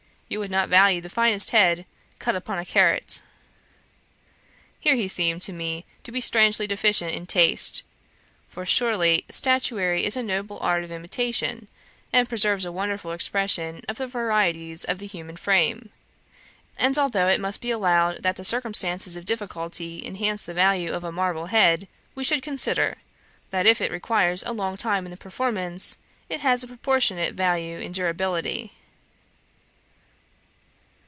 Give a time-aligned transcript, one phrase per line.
[0.33, 1.85] You would not value the finest head
[2.17, 3.21] cut upon a carrot.'
[4.79, 7.83] Here he seemed to me to be strangely deficient in taste;
[8.47, 11.67] for surely statuary is a noble art of imitation,
[12.13, 15.89] and preserves a wonderful expression of the varieties of the human frame;
[16.77, 21.03] and although it must be allowed that the circumstances of difficulty enhance the value of
[21.03, 22.99] a marble head, we should consider,
[23.49, 25.97] that if it requires a long time in the performance,
[26.29, 28.71] it has a proportionate value in durability.